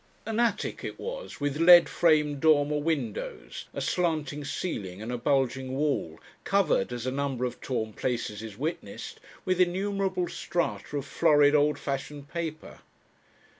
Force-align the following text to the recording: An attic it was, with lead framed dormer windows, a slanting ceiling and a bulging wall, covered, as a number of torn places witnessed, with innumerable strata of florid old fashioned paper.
An 0.25 0.39
attic 0.39 0.83
it 0.83 0.97
was, 0.99 1.39
with 1.39 1.57
lead 1.59 1.87
framed 1.87 2.41
dormer 2.41 2.79
windows, 2.79 3.65
a 3.71 3.81
slanting 3.81 4.43
ceiling 4.43 4.99
and 4.99 5.11
a 5.11 5.17
bulging 5.19 5.73
wall, 5.77 6.19
covered, 6.43 6.91
as 6.91 7.05
a 7.05 7.11
number 7.11 7.45
of 7.45 7.61
torn 7.61 7.93
places 7.93 8.57
witnessed, 8.57 9.19
with 9.45 9.61
innumerable 9.61 10.27
strata 10.27 10.97
of 10.97 11.05
florid 11.05 11.53
old 11.53 11.77
fashioned 11.77 12.29
paper. 12.29 12.79